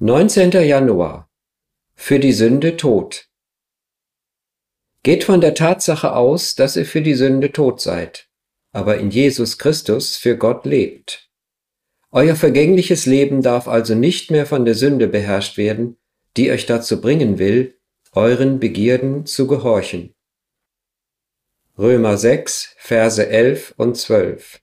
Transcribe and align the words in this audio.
19. 0.00 0.52
Januar. 0.52 1.28
Für 1.96 2.20
die 2.20 2.32
Sünde 2.32 2.76
tot. 2.76 3.28
Geht 5.02 5.24
von 5.24 5.40
der 5.40 5.56
Tatsache 5.56 6.14
aus, 6.14 6.54
dass 6.54 6.76
ihr 6.76 6.86
für 6.86 7.02
die 7.02 7.14
Sünde 7.14 7.50
tot 7.50 7.80
seid, 7.80 8.28
aber 8.70 8.98
in 8.98 9.10
Jesus 9.10 9.58
Christus 9.58 10.16
für 10.16 10.36
Gott 10.36 10.66
lebt. 10.66 11.28
Euer 12.12 12.36
vergängliches 12.36 13.06
Leben 13.06 13.42
darf 13.42 13.66
also 13.66 13.96
nicht 13.96 14.30
mehr 14.30 14.46
von 14.46 14.64
der 14.64 14.76
Sünde 14.76 15.08
beherrscht 15.08 15.56
werden, 15.56 15.96
die 16.36 16.52
euch 16.52 16.66
dazu 16.66 17.00
bringen 17.00 17.40
will, 17.40 17.76
euren 18.12 18.60
Begierden 18.60 19.26
zu 19.26 19.48
gehorchen. 19.48 20.14
Römer 21.76 22.16
6, 22.16 22.76
Verse 22.78 23.28
11 23.28 23.74
und 23.76 23.96
12. 23.96 24.60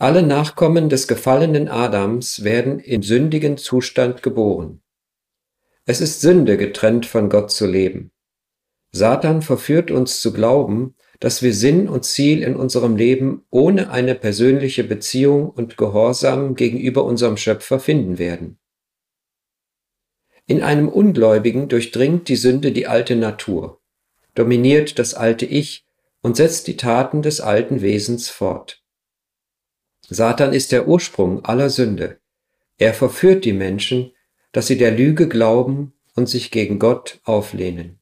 Alle 0.00 0.22
Nachkommen 0.22 0.88
des 0.88 1.08
gefallenen 1.08 1.66
Adams 1.66 2.44
werden 2.44 2.78
im 2.78 3.02
sündigen 3.02 3.56
Zustand 3.56 4.22
geboren. 4.22 4.80
Es 5.86 6.00
ist 6.00 6.20
Sünde, 6.20 6.56
getrennt 6.56 7.04
von 7.04 7.28
Gott 7.28 7.50
zu 7.50 7.66
leben. 7.66 8.12
Satan 8.92 9.42
verführt 9.42 9.90
uns 9.90 10.20
zu 10.20 10.32
glauben, 10.32 10.94
dass 11.18 11.42
wir 11.42 11.52
Sinn 11.52 11.88
und 11.88 12.04
Ziel 12.04 12.44
in 12.44 12.54
unserem 12.54 12.94
Leben 12.94 13.44
ohne 13.50 13.90
eine 13.90 14.14
persönliche 14.14 14.84
Beziehung 14.84 15.50
und 15.50 15.76
Gehorsam 15.76 16.54
gegenüber 16.54 17.02
unserem 17.02 17.36
Schöpfer 17.36 17.80
finden 17.80 18.18
werden. 18.18 18.60
In 20.46 20.62
einem 20.62 20.88
Ungläubigen 20.88 21.68
durchdringt 21.68 22.28
die 22.28 22.36
Sünde 22.36 22.70
die 22.70 22.86
alte 22.86 23.16
Natur, 23.16 23.80
dominiert 24.36 25.00
das 25.00 25.14
alte 25.14 25.44
Ich 25.44 25.84
und 26.22 26.36
setzt 26.36 26.68
die 26.68 26.76
Taten 26.76 27.20
des 27.20 27.40
alten 27.40 27.82
Wesens 27.82 28.28
fort. 28.28 28.77
Satan 30.10 30.54
ist 30.54 30.72
der 30.72 30.88
Ursprung 30.88 31.44
aller 31.44 31.68
Sünde. 31.68 32.18
Er 32.78 32.94
verführt 32.94 33.44
die 33.44 33.52
Menschen, 33.52 34.12
dass 34.52 34.66
sie 34.66 34.78
der 34.78 34.90
Lüge 34.90 35.28
glauben 35.28 35.92
und 36.14 36.28
sich 36.28 36.50
gegen 36.50 36.78
Gott 36.78 37.20
auflehnen. 37.24 37.98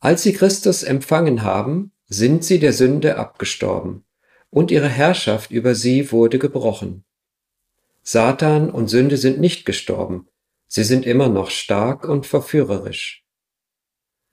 Als 0.00 0.22
sie 0.22 0.32
Christus 0.32 0.82
empfangen 0.82 1.42
haben, 1.42 1.92
sind 2.08 2.42
sie 2.44 2.58
der 2.58 2.72
Sünde 2.72 3.16
abgestorben, 3.16 4.04
und 4.50 4.70
ihre 4.70 4.88
Herrschaft 4.88 5.52
über 5.52 5.74
sie 5.74 6.10
wurde 6.10 6.38
gebrochen. 6.38 7.04
Satan 8.02 8.70
und 8.70 8.88
Sünde 8.88 9.16
sind 9.16 9.38
nicht 9.38 9.64
gestorben, 9.64 10.26
sie 10.66 10.84
sind 10.84 11.06
immer 11.06 11.28
noch 11.28 11.50
stark 11.50 12.08
und 12.08 12.26
verführerisch. 12.26 13.24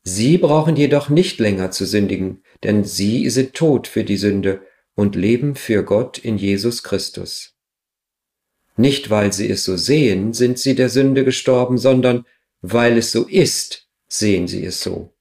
Sie 0.04 0.38
brauchen 0.38 0.76
jedoch 0.78 1.10
nicht 1.10 1.38
länger 1.40 1.70
zu 1.70 1.86
sündigen, 1.86 2.42
denn 2.64 2.84
sie 2.86 3.30
sind 3.30 3.54
tot 3.54 3.88
für 3.88 4.06
die 4.06 4.18
Sünde 4.18 4.62
und 4.98 5.16
leben 5.16 5.56
für 5.56 5.84
Gott 5.84 6.18
in 6.18 6.38
Jesus 6.38 6.82
Christus. 6.82 7.56
Nicht 8.76 9.12
weil 9.12 9.32
sie 9.32 9.50
es 9.50 9.64
so 9.64 9.78
sehen, 9.78 10.34
sind 10.34 10.58
sie 10.58 10.74
der 10.74 10.90
Sünde 10.90 11.24
gestorben, 11.24 11.78
sondern 11.78 12.26
weil 12.62 12.98
es 12.98 13.12
so 13.12 13.28
ist, 13.28 13.88
sehen 14.08 14.48
sie 14.48 14.66
es 14.66 14.82
so. 14.82 15.14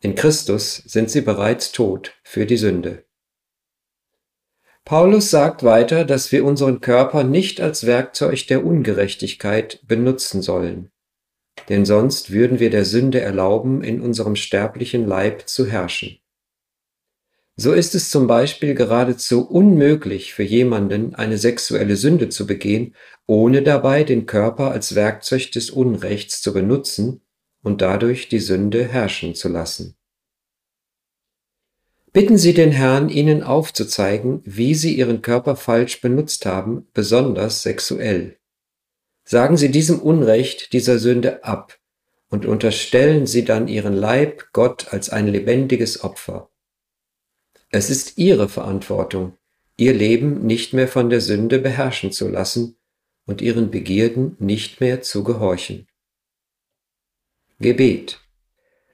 In 0.00 0.14
Christus 0.14 0.76
sind 0.86 1.10
sie 1.10 1.20
bereits 1.20 1.72
tot 1.72 2.14
für 2.22 2.46
die 2.46 2.56
Sünde. 2.56 3.04
Paulus 4.86 5.30
sagt 5.30 5.62
weiter, 5.62 6.06
dass 6.06 6.32
wir 6.32 6.44
unseren 6.44 6.80
Körper 6.80 7.22
nicht 7.22 7.60
als 7.60 7.86
Werkzeug 7.86 8.46
der 8.46 8.64
Ungerechtigkeit 8.64 9.80
benutzen 9.86 10.40
sollen, 10.40 10.90
denn 11.68 11.84
sonst 11.84 12.30
würden 12.30 12.60
wir 12.60 12.70
der 12.70 12.86
Sünde 12.86 13.20
erlauben, 13.20 13.82
in 13.82 14.00
unserem 14.00 14.36
sterblichen 14.36 15.06
Leib 15.06 15.48
zu 15.48 15.66
herrschen. 15.66 16.18
So 17.58 17.72
ist 17.72 17.94
es 17.94 18.10
zum 18.10 18.26
Beispiel 18.26 18.74
geradezu 18.74 19.48
unmöglich 19.48 20.34
für 20.34 20.42
jemanden, 20.42 21.14
eine 21.14 21.38
sexuelle 21.38 21.96
Sünde 21.96 22.28
zu 22.28 22.46
begehen, 22.46 22.94
ohne 23.26 23.62
dabei 23.62 24.04
den 24.04 24.26
Körper 24.26 24.72
als 24.72 24.94
Werkzeug 24.94 25.52
des 25.52 25.70
Unrechts 25.70 26.42
zu 26.42 26.52
benutzen 26.52 27.22
und 27.62 27.80
dadurch 27.80 28.28
die 28.28 28.40
Sünde 28.40 28.84
herrschen 28.84 29.34
zu 29.34 29.48
lassen. 29.48 29.96
Bitten 32.12 32.36
Sie 32.36 32.52
den 32.52 32.72
Herrn, 32.72 33.08
Ihnen 33.08 33.42
aufzuzeigen, 33.42 34.42
wie 34.44 34.74
Sie 34.74 34.94
Ihren 34.94 35.22
Körper 35.22 35.56
falsch 35.56 36.02
benutzt 36.02 36.44
haben, 36.44 36.86
besonders 36.92 37.62
sexuell. 37.62 38.36
Sagen 39.24 39.56
Sie 39.56 39.70
diesem 39.70 40.00
Unrecht, 40.00 40.74
dieser 40.74 40.98
Sünde 40.98 41.42
ab 41.42 41.78
und 42.28 42.44
unterstellen 42.44 43.26
Sie 43.26 43.46
dann 43.46 43.66
Ihren 43.66 43.94
Leib 43.94 44.52
Gott 44.52 44.92
als 44.92 45.08
ein 45.08 45.26
lebendiges 45.26 46.04
Opfer. 46.04 46.50
Es 47.76 47.90
ist 47.90 48.16
ihre 48.16 48.48
Verantwortung, 48.48 49.36
ihr 49.76 49.92
Leben 49.92 50.46
nicht 50.46 50.72
mehr 50.72 50.88
von 50.88 51.10
der 51.10 51.20
Sünde 51.20 51.58
beherrschen 51.58 52.10
zu 52.10 52.26
lassen 52.26 52.78
und 53.26 53.42
ihren 53.42 53.70
Begierden 53.70 54.34
nicht 54.38 54.80
mehr 54.80 55.02
zu 55.02 55.22
gehorchen. 55.22 55.86
Gebet 57.58 58.18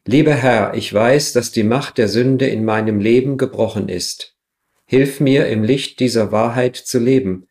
Lieber 0.04 0.34
Herr, 0.34 0.74
ich 0.74 0.92
weiß, 0.92 1.32
dass 1.32 1.52
die 1.52 1.62
Macht 1.62 1.96
der 1.96 2.08
Sünde 2.08 2.48
in 2.48 2.64
meinem 2.64 2.98
Leben 2.98 3.38
gebrochen 3.38 3.88
ist. 3.88 4.36
Hilf 4.84 5.20
mir, 5.20 5.46
im 5.46 5.62
Licht 5.62 6.00
dieser 6.00 6.32
Wahrheit 6.32 6.74
zu 6.74 6.98
leben, 6.98 7.46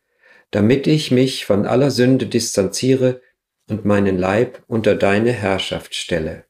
damit 0.50 0.86
ich 0.86 1.10
mich 1.10 1.46
von 1.46 1.64
aller 1.64 1.90
Sünde 1.90 2.26
distanziere 2.26 3.22
und 3.70 3.86
meinen 3.86 4.18
Leib 4.18 4.62
unter 4.66 4.94
deine 4.96 5.32
Herrschaft 5.32 5.94
stelle. 5.94 6.44